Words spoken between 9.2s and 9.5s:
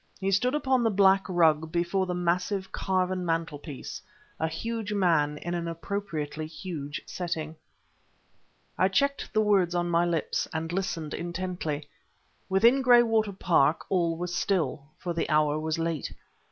the